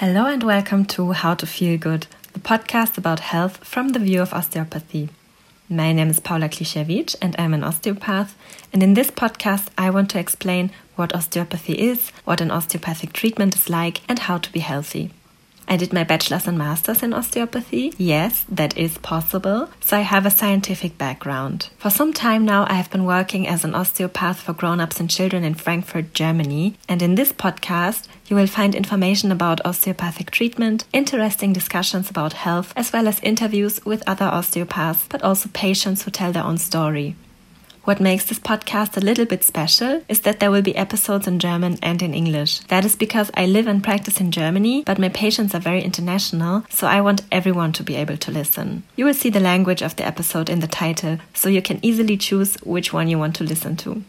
[0.00, 4.22] Hello and welcome to How to Feel Good, the podcast about health from the view
[4.22, 5.08] of osteopathy.
[5.68, 8.36] My name is Paula Kliszewicz and I'm an osteopath.
[8.72, 13.56] And in this podcast, I want to explain what osteopathy is, what an osteopathic treatment
[13.56, 15.10] is like, and how to be healthy.
[15.68, 17.92] I did my bachelor's and master's in osteopathy.
[17.98, 19.68] Yes, that is possible.
[19.80, 21.68] So I have a scientific background.
[21.76, 25.10] For some time now, I have been working as an osteopath for grown ups and
[25.10, 26.76] children in Frankfurt, Germany.
[26.88, 32.72] And in this podcast, you will find information about osteopathic treatment, interesting discussions about health,
[32.74, 37.14] as well as interviews with other osteopaths, but also patients who tell their own story.
[37.84, 41.38] What makes this podcast a little bit special is that there will be episodes in
[41.38, 42.60] German and in English.
[42.68, 46.64] That is because I live and practice in Germany, but my patients are very international,
[46.68, 48.82] so I want everyone to be able to listen.
[48.96, 52.16] You will see the language of the episode in the title, so you can easily
[52.16, 54.02] choose which one you want to listen to.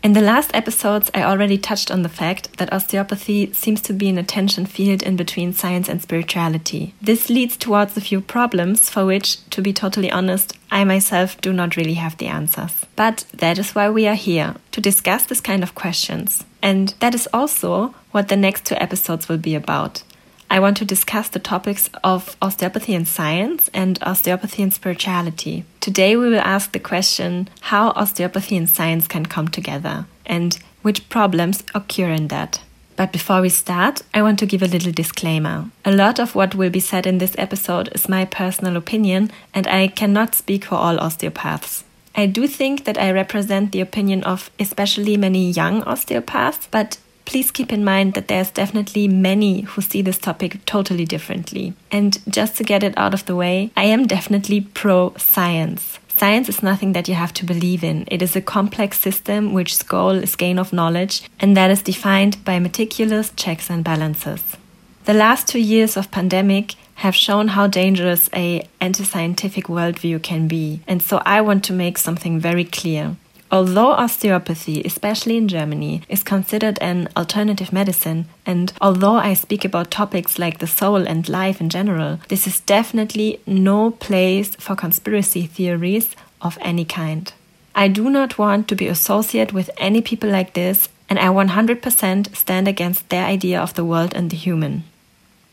[0.00, 4.08] In the last episodes, I already touched on the fact that osteopathy seems to be
[4.08, 6.94] an attention field in between science and spirituality.
[7.02, 11.52] This leads towards a few problems for which, to be totally honest, I myself do
[11.52, 12.86] not really have the answers.
[12.94, 16.44] But that is why we are here, to discuss this kind of questions.
[16.62, 20.04] And that is also what the next two episodes will be about.
[20.50, 25.64] I want to discuss the topics of osteopathy and science and osteopathy and spirituality.
[25.80, 31.08] Today we will ask the question how osteopathy and science can come together and which
[31.10, 32.62] problems occur in that.
[32.96, 35.66] But before we start, I want to give a little disclaimer.
[35.84, 39.68] A lot of what will be said in this episode is my personal opinion, and
[39.68, 41.84] I cannot speak for all osteopaths.
[42.16, 47.50] I do think that I represent the opinion of especially many young osteopaths, but please
[47.50, 51.74] keep in mind that there's definitely many who see this topic totally differently.
[51.92, 55.98] And just to get it out of the way, I am definitely pro science.
[56.08, 58.06] Science is nothing that you have to believe in.
[58.10, 62.42] It is a complex system which goal is gain of knowledge, and that is defined
[62.46, 64.56] by meticulous checks and balances.
[65.04, 70.80] The last two years of pandemic have shown how dangerous a anti-scientific worldview can be,
[70.88, 73.16] and so I want to make something very clear.
[73.50, 79.90] Although osteopathy, especially in Germany, is considered an alternative medicine, and although I speak about
[79.90, 85.46] topics like the soul and life in general, this is definitely no place for conspiracy
[85.46, 87.32] theories of any kind.
[87.74, 92.36] I do not want to be associated with any people like this, and I 100%
[92.36, 94.84] stand against their idea of the world and the human.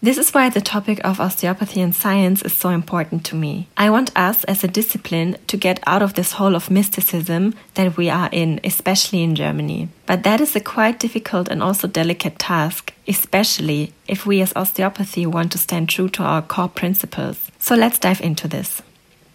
[0.05, 3.67] This is why the topic of osteopathy and science is so important to me.
[3.75, 7.97] I want us as a discipline to get out of this hole of mysticism that
[7.97, 9.89] we are in, especially in Germany.
[10.05, 15.25] But that is a quite difficult and also delicate task, especially if we as osteopathy
[15.25, 17.49] want to stand true to our core principles.
[17.57, 18.83] So let's dive into this.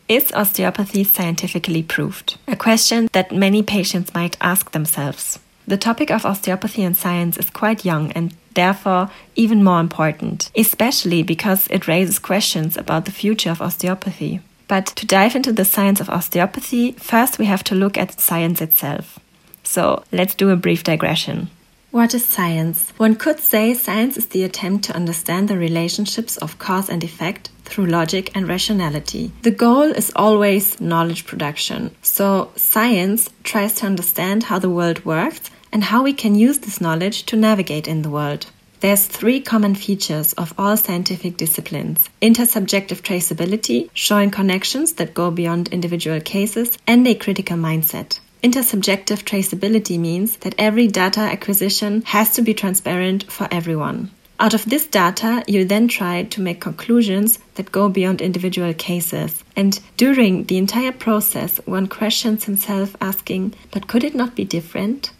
[0.06, 2.38] Is osteopathy scientifically proved?
[2.46, 5.40] A question that many patients might ask themselves.
[5.66, 11.22] The topic of osteopathy and science is quite young and therefore even more important, especially
[11.22, 14.40] because it raises questions about the future of osteopathy.
[14.68, 18.60] But to dive into the science of osteopathy, first we have to look at science
[18.60, 19.18] itself.
[19.64, 21.50] So let's do a brief digression.
[21.90, 22.92] What is science?
[22.98, 27.50] One could say science is the attempt to understand the relationships of cause and effect
[27.64, 29.32] through logic and rationality.
[29.42, 31.90] The goal is always knowledge production.
[32.02, 36.80] So, science tries to understand how the world works and how we can use this
[36.80, 38.46] knowledge to navigate in the world.
[38.80, 45.68] There's three common features of all scientific disciplines intersubjective traceability, showing connections that go beyond
[45.68, 48.20] individual cases, and a critical mindset.
[48.42, 54.10] Intersubjective traceability means that every data acquisition has to be transparent for everyone.
[54.38, 59.44] Out of this data, you then try to make conclusions that go beyond individual cases.
[59.54, 65.10] And during the entire process, one questions himself asking, but could it not be different?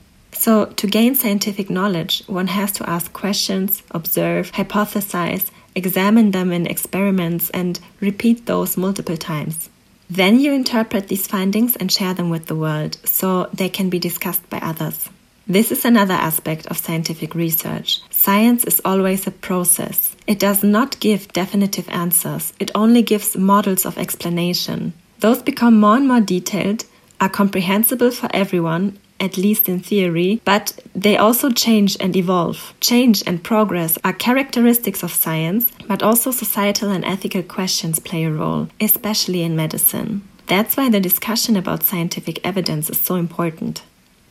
[0.40, 6.66] So, to gain scientific knowledge, one has to ask questions, observe, hypothesize, examine them in
[6.66, 9.68] experiments, and repeat those multiple times.
[10.08, 13.98] Then you interpret these findings and share them with the world so they can be
[13.98, 15.10] discussed by others.
[15.46, 18.00] This is another aspect of scientific research.
[18.08, 20.16] Science is always a process.
[20.26, 24.94] It does not give definitive answers, it only gives models of explanation.
[25.18, 26.86] Those become more and more detailed,
[27.20, 32.74] are comprehensible for everyone, at least in theory, but they also change and evolve.
[32.80, 38.30] Change and progress are characteristics of science, but also societal and ethical questions play a
[38.30, 40.22] role, especially in medicine.
[40.46, 43.82] That's why the discussion about scientific evidence is so important.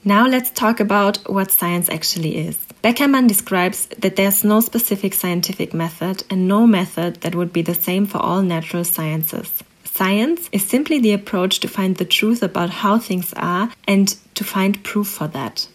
[0.03, 2.57] Now let's talk about what science actually is.
[2.83, 7.73] Beckerman describes that there's no specific scientific method and no method that would be the
[7.73, 9.61] same for all natural sciences.
[9.99, 14.45] Science is simply the approach to find the truth about how things are and to
[14.45, 15.67] find proof for that.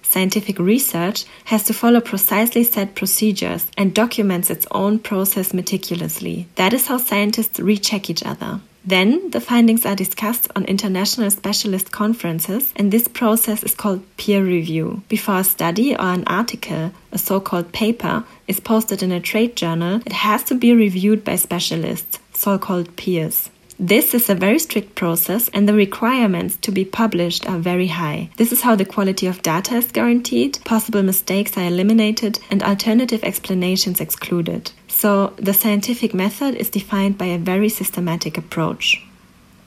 [0.00, 6.48] Scientific research has to follow precisely set procedures and documents its own process meticulously.
[6.54, 8.62] That is how scientists recheck each other.
[8.86, 14.42] Then the findings are discussed on international specialist conferences, and this process is called peer
[14.42, 15.02] review.
[15.10, 19.56] Before a study or an article, a so called paper, is posted in a trade
[19.56, 23.50] journal, it has to be reviewed by specialists, so called peers.
[23.80, 28.28] This is a very strict process, and the requirements to be published are very high.
[28.36, 33.22] This is how the quality of data is guaranteed, possible mistakes are eliminated, and alternative
[33.22, 34.72] explanations excluded.
[34.88, 39.00] So, the scientific method is defined by a very systematic approach.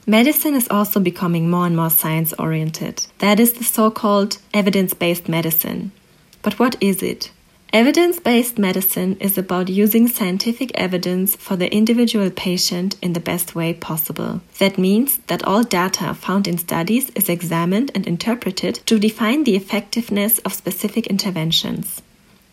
[0.06, 3.06] Medicine is also becoming more and more science oriented.
[3.20, 5.94] That is the so called evidence based medicine.
[6.42, 7.32] But what is it?
[7.74, 13.56] Evidence based medicine is about using scientific evidence for the individual patient in the best
[13.56, 14.42] way possible.
[14.60, 19.56] That means that all data found in studies is examined and interpreted to define the
[19.56, 22.02] effectiveness of specific interventions.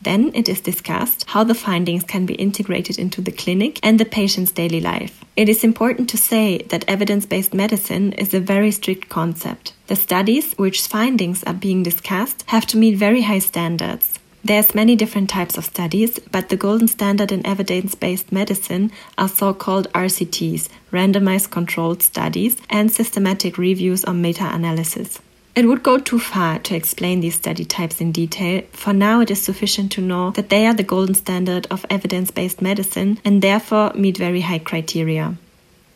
[0.00, 4.04] Then it is discussed how the findings can be integrated into the clinic and the
[4.04, 5.24] patient's daily life.
[5.34, 9.72] It is important to say that evidence based medicine is a very strict concept.
[9.88, 14.20] The studies which findings are being discussed have to meet very high standards.
[14.48, 19.92] There's many different types of studies, but the golden standard in evidence-based medicine are so-called
[19.92, 25.18] RCTs, randomized controlled studies, and systematic reviews or meta-analysis.
[25.54, 28.62] It would go too far to explain these study types in detail.
[28.72, 32.30] For now, it is sufficient to know that they are the golden standard of evidence
[32.30, 35.36] based medicine and therefore meet very high criteria.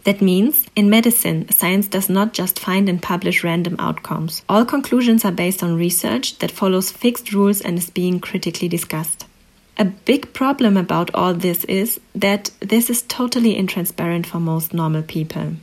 [0.05, 4.43] That means, in medicine, science does not just find and publish random outcomes.
[4.49, 9.27] All conclusions are based on research that follows fixed rules and is being critically discussed.
[9.79, 15.03] A big problem about all this is that this is totally intransparent for most normal
[15.03, 15.55] people.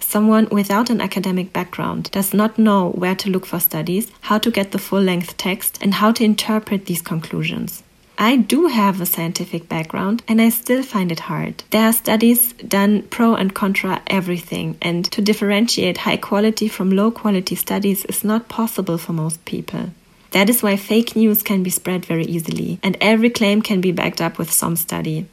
[0.00, 4.50] Someone without an academic background does not know where to look for studies, how to
[4.50, 7.82] get the full length text, and how to interpret these conclusions.
[8.16, 11.64] I do have a scientific background and I still find it hard.
[11.70, 17.10] There are studies done pro and contra everything, and to differentiate high quality from low
[17.10, 19.90] quality studies is not possible for most people.
[20.30, 23.92] That is why fake news can be spread very easily, and every claim can be
[23.92, 25.26] backed up with some study.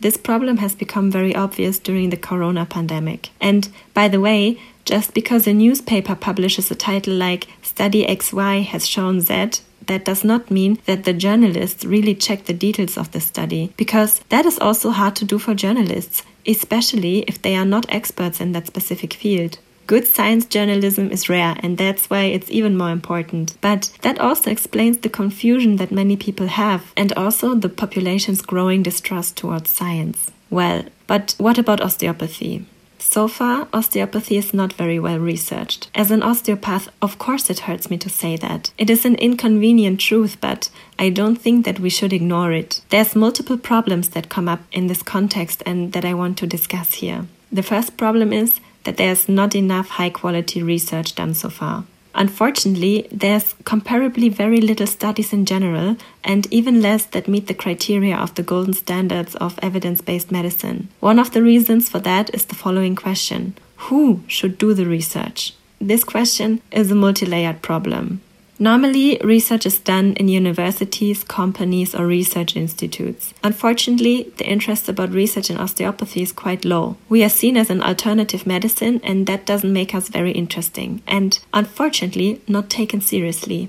[0.00, 3.30] This problem has become very obvious during the corona pandemic.
[3.40, 8.86] And by the way, just because a newspaper publishes a title like Study XY has
[8.86, 13.20] shown Z, that does not mean that the journalists really check the details of the
[13.20, 17.86] study, because that is also hard to do for journalists, especially if they are not
[17.88, 19.58] experts in that specific field.
[19.86, 23.56] Good science journalism is rare, and that's why it's even more important.
[23.60, 28.82] But that also explains the confusion that many people have, and also the population's growing
[28.82, 30.32] distrust towards science.
[30.50, 32.66] Well, but what about osteopathy?
[32.98, 35.90] So far, osteopathy is not very well researched.
[35.94, 38.70] As an osteopath, of course it hurts me to say that.
[38.78, 42.80] It is an inconvenient truth, but I don't think that we should ignore it.
[42.90, 46.94] There's multiple problems that come up in this context and that I want to discuss
[46.94, 47.26] here.
[47.52, 51.84] The first problem is that there's not enough high quality research done so far.
[52.16, 58.16] Unfortunately, there's comparably very little studies in general, and even less that meet the criteria
[58.16, 60.88] of the golden standards of evidence based medicine.
[61.00, 63.54] One of the reasons for that is the following question
[63.88, 65.52] Who should do the research?
[65.78, 68.22] This question is a multi layered problem.
[68.58, 73.34] Normally, research is done in universities, companies, or research institutes.
[73.44, 76.96] Unfortunately, the interest about research in osteopathy is quite low.
[77.10, 81.38] We are seen as an alternative medicine, and that doesn't make us very interesting, and
[81.52, 83.68] unfortunately, not taken seriously.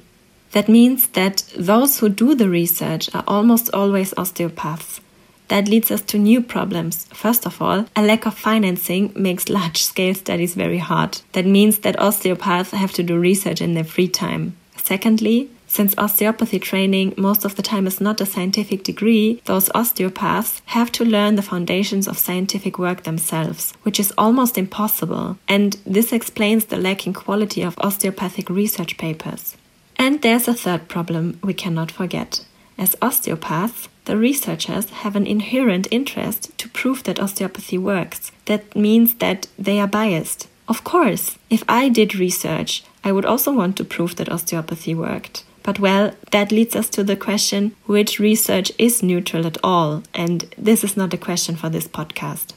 [0.54, 5.02] That means that those who do the research are almost always osteopaths.
[5.50, 7.06] That leads us to new problems.
[7.14, 11.22] First of all, a lack of financing makes large scale studies very hard.
[11.34, 14.56] That means that osteopaths have to do research in their free time.
[14.88, 20.62] Secondly, since osteopathy training most of the time is not a scientific degree, those osteopaths
[20.68, 26.14] have to learn the foundations of scientific work themselves, which is almost impossible, and this
[26.14, 29.58] explains the lacking quality of osteopathic research papers.
[29.98, 32.46] And there's a third problem we cannot forget.
[32.78, 38.32] As osteopaths, the researchers have an inherent interest to prove that osteopathy works.
[38.46, 40.48] That means that they are biased.
[40.68, 45.44] Of course, if I did research, I would also want to prove that osteopathy worked.
[45.64, 50.04] But well, that leads us to the question which research is neutral at all?
[50.14, 52.54] And this is not a question for this podcast.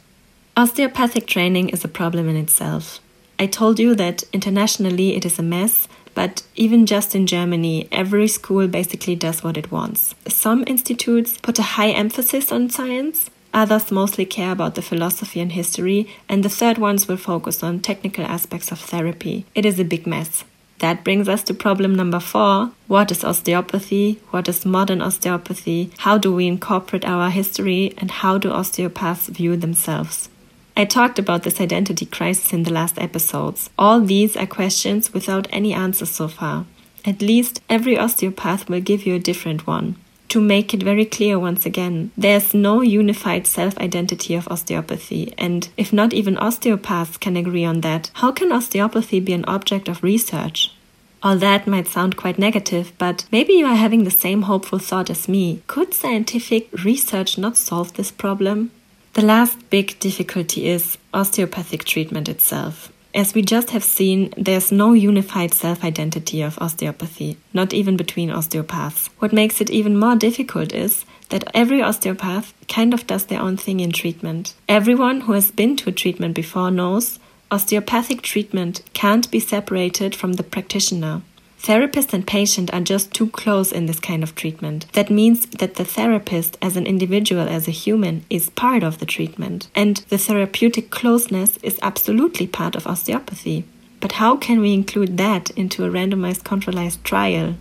[0.57, 3.00] Osteopathic training is a problem in itself.
[3.38, 8.29] I told you that internationally it is a mess, but even just in Germany, every
[8.29, 10.14] school basically does what it wants.
[10.29, 15.52] Some institutes put a high emphasis on science, Others mostly care about the philosophy and
[15.52, 19.45] history, and the third ones will focus on technical aspects of therapy.
[19.54, 20.45] It is a big mess.
[20.78, 22.71] That brings us to problem number four.
[22.87, 24.19] What is osteopathy?
[24.30, 25.90] What is modern osteopathy?
[25.99, 27.92] How do we incorporate our history?
[27.99, 30.30] And how do osteopaths view themselves?
[30.76, 33.69] I talked about this identity crisis in the last episodes.
[33.78, 36.64] All these are questions without any answers so far.
[37.04, 39.97] At least every osteopath will give you a different one.
[40.31, 45.69] To make it very clear once again, there's no unified self identity of osteopathy, and
[45.77, 50.05] if not even osteopaths can agree on that, how can osteopathy be an object of
[50.05, 50.73] research?
[51.21, 55.11] All that might sound quite negative, but maybe you are having the same hopeful thought
[55.11, 55.63] as me.
[55.67, 58.71] Could scientific research not solve this problem?
[59.15, 62.93] The last big difficulty is osteopathic treatment itself.
[63.12, 68.31] As we just have seen, there's no unified self identity of osteopathy, not even between
[68.31, 69.11] osteopaths.
[69.19, 73.57] What makes it even more difficult is that every osteopath kind of does their own
[73.57, 74.55] thing in treatment.
[74.69, 77.19] Everyone who has been to a treatment before knows
[77.50, 81.23] osteopathic treatment can't be separated from the practitioner.
[81.62, 84.90] Therapist and patient are just too close in this kind of treatment.
[84.95, 89.05] That means that the therapist, as an individual, as a human, is part of the
[89.05, 89.69] treatment.
[89.75, 93.64] And the therapeutic closeness is absolutely part of osteopathy.
[94.00, 97.57] But how can we include that into a randomized controlled trial?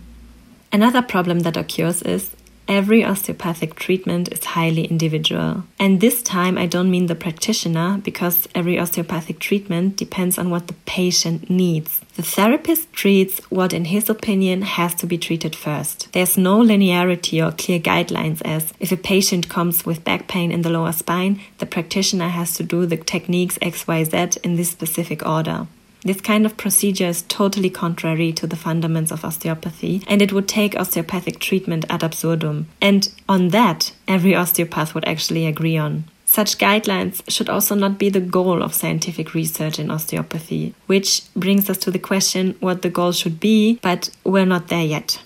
[0.72, 2.30] Another problem that occurs is
[2.70, 5.64] every osteopathic treatment is highly individual.
[5.78, 10.68] And this time I don't mean the practitioner because every osteopathic treatment depends on what
[10.68, 12.00] the patient needs.
[12.14, 16.12] The therapist treats what, in his opinion, has to be treated first.
[16.12, 20.62] There's no linearity or clear guidelines as if a patient comes with back pain in
[20.62, 25.66] the lower spine, the practitioner has to do the techniques XYZ in this specific order.
[26.02, 30.48] This kind of procedure is totally contrary to the fundaments of osteopathy, and it would
[30.48, 32.68] take osteopathic treatment ad absurdum.
[32.80, 36.04] And on that, every osteopath would actually agree on.
[36.24, 41.68] Such guidelines should also not be the goal of scientific research in osteopathy, which brings
[41.68, 45.20] us to the question what the goal should be, but we're not there yet.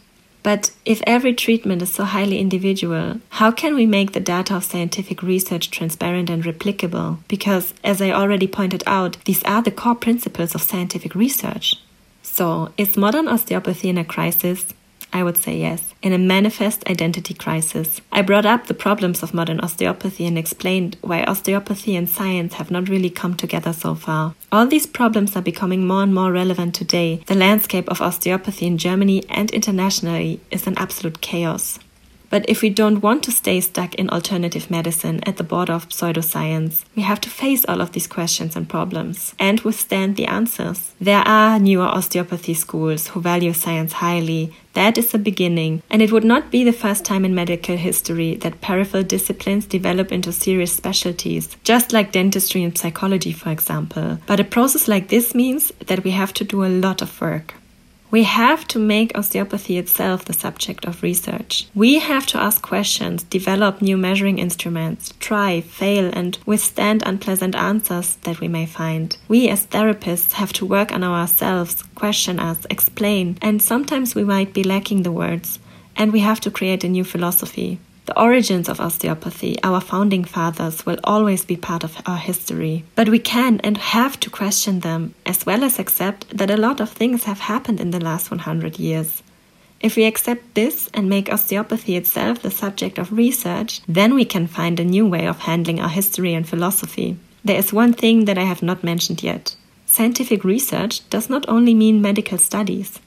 [0.45, 4.63] But if every treatment is so highly individual, how can we make the data of
[4.63, 7.17] scientific research transparent and replicable?
[7.29, 11.77] Because, as I already pointed out, these are the core principles of scientific research.
[12.23, 14.67] So, is modern osteopathy in a crisis?
[15.15, 15.95] I would say yes.
[16.03, 18.01] In a manifest identity crisis.
[18.11, 22.73] I brought up the problems of modern osteopathy and explained why osteopathy and science have
[22.73, 24.35] not really come together so far.
[24.51, 27.23] All these problems are becoming more and more relevant today.
[27.27, 31.79] The landscape of osteopathy in Germany and internationally is an absolute chaos.
[32.35, 35.89] But if we don't want to stay stuck in alternative medicine at the border of
[35.89, 40.97] pseudoscience, we have to face all of these questions and problems and withstand the answers.
[41.01, 44.53] There are newer osteopathy schools who value science highly.
[44.73, 48.35] That is the beginning, and it would not be the first time in medical history
[48.43, 54.19] that peripheral disciplines develop into serious specialties, just like dentistry and psychology, for example.
[54.27, 57.55] But a process like this means that we have to do a lot of work.
[58.15, 61.67] We have to make osteopathy itself the subject of research.
[61.75, 68.15] We have to ask questions, develop new measuring instruments, try, fail, and withstand unpleasant answers
[68.23, 69.17] that we may find.
[69.27, 74.55] We as therapists have to work on ourselves, question us, explain, and sometimes we might
[74.55, 75.59] be lacking the words,
[75.97, 77.81] and we have to create a new philosophy.
[78.07, 82.85] The origins of osteopathy, our founding fathers, will always be part of our history.
[82.97, 86.81] But we can and have to question them, as well as accept that a lot
[86.81, 89.23] of things have happened in the last 100 years.
[89.81, 94.49] If we accept this and make osteopathy itself the subject of research, then we can
[94.49, 97.17] find a new way of handling our history and philosophy.
[97.43, 99.57] There is one thing that I have not mentioned yet.
[99.87, 103.01] Scientific research does not only mean medical studies.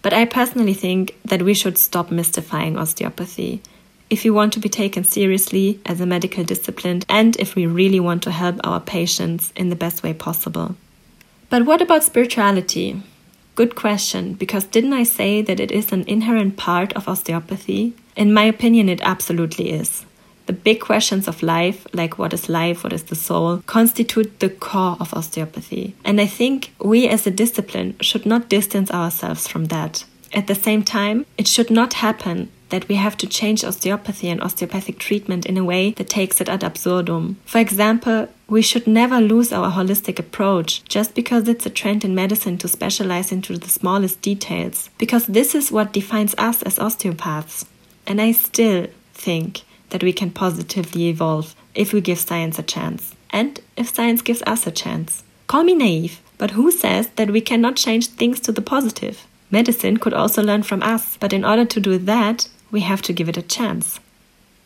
[0.00, 3.60] But I personally think that we should stop mystifying osteopathy
[4.12, 7.98] if we want to be taken seriously as a medical discipline and if we really
[7.98, 10.76] want to help our patients in the best way possible.
[11.48, 13.02] But what about spirituality?
[13.54, 17.94] Good question, because didn't I say that it is an inherent part of osteopathy?
[18.14, 20.04] In my opinion, it absolutely is.
[20.44, 24.50] The big questions of life, like what is life, what is the soul, constitute the
[24.50, 25.94] core of osteopathy.
[26.04, 30.04] And I think we as a discipline should not distance ourselves from that.
[30.34, 34.42] At the same time, it should not happen that we have to change osteopathy and
[34.42, 37.36] osteopathic treatment in a way that takes it ad absurdum.
[37.44, 42.14] For example, we should never lose our holistic approach just because it's a trend in
[42.14, 47.66] medicine to specialize into the smallest details, because this is what defines us as osteopaths.
[48.06, 49.60] And I still think
[49.90, 54.42] that we can positively evolve if we give science a chance, and if science gives
[54.46, 55.22] us a chance.
[55.46, 59.26] Call me naive, but who says that we cannot change things to the positive?
[59.50, 63.12] Medicine could also learn from us, but in order to do that, we have to
[63.12, 64.00] give it a chance.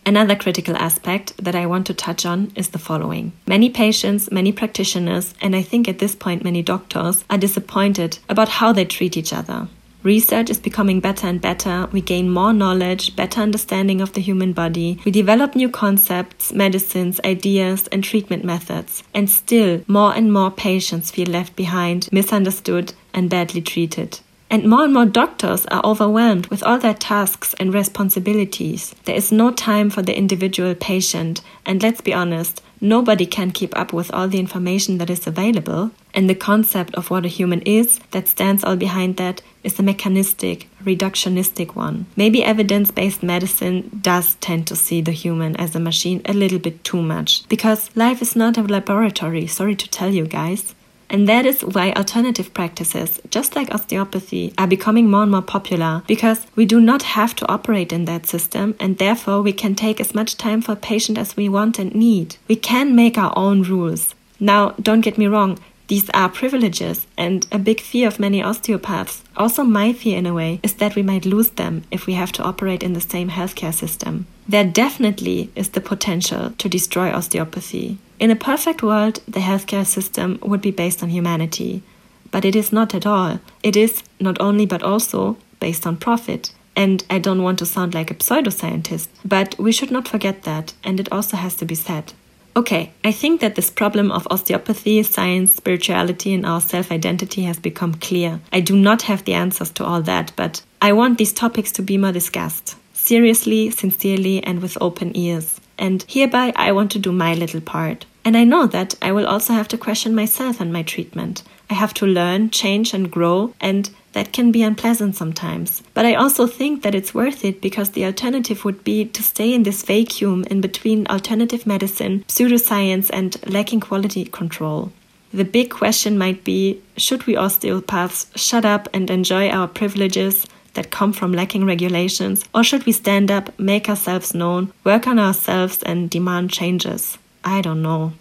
[0.06, 3.32] Another critical aspect that I want to touch on is the following.
[3.46, 8.48] Many patients, many practitioners, and I think at this point many doctors are disappointed about
[8.48, 9.66] how they treat each other.
[10.04, 11.88] Research is becoming better and better.
[11.90, 15.00] We gain more knowledge, better understanding of the human body.
[15.04, 19.02] We develop new concepts, medicines, ideas, and treatment methods.
[19.12, 24.20] And still, more and more patients feel left behind, misunderstood, and badly treated.
[24.48, 28.94] And more and more doctors are overwhelmed with all their tasks and responsibilities.
[29.04, 33.76] There is no time for the individual patient, and let's be honest, nobody can keep
[33.76, 35.90] up with all the information that is available.
[36.14, 39.82] And the concept of what a human is that stands all behind that is a
[39.82, 42.06] mechanistic, reductionistic one.
[42.14, 46.60] Maybe evidence based medicine does tend to see the human as a machine a little
[46.60, 50.74] bit too much, because life is not a laboratory, sorry to tell you guys.
[51.08, 56.02] And that is why alternative practices, just like osteopathy, are becoming more and more popular
[56.06, 60.00] because we do not have to operate in that system and therefore we can take
[60.00, 62.36] as much time for a patient as we want and need.
[62.48, 64.14] We can make our own rules.
[64.40, 65.58] Now, don't get me wrong,
[65.88, 69.22] these are privileges and a big fear of many osteopaths.
[69.36, 72.32] Also, my fear in a way is that we might lose them if we have
[72.32, 74.26] to operate in the same healthcare system.
[74.48, 77.98] There definitely is the potential to destroy osteopathy.
[78.18, 81.82] In a perfect world, the healthcare system would be based on humanity.
[82.30, 83.40] But it is not at all.
[83.62, 86.52] It is not only but also based on profit.
[86.74, 90.74] And I don't want to sound like a pseudoscientist, but we should not forget that,
[90.84, 92.12] and it also has to be said.
[92.54, 97.58] Okay, I think that this problem of osteopathy, science, spirituality, and our self identity has
[97.58, 98.40] become clear.
[98.52, 101.82] I do not have the answers to all that, but I want these topics to
[101.82, 105.60] be more discussed seriously, sincerely, and with open ears.
[105.78, 108.06] And hereby, I want to do my little part.
[108.24, 111.42] And I know that I will also have to question myself and my treatment.
[111.70, 115.82] I have to learn, change, and grow, and that can be unpleasant sometimes.
[115.94, 119.52] But I also think that it's worth it because the alternative would be to stay
[119.52, 124.90] in this vacuum in between alternative medicine, pseudoscience, and lacking quality control.
[125.34, 130.90] The big question might be should we osteopaths shut up and enjoy our privileges that
[130.90, 135.82] come from lacking regulations, or should we stand up, make ourselves known, work on ourselves,
[135.82, 137.18] and demand changes?
[137.44, 138.12] I don't know.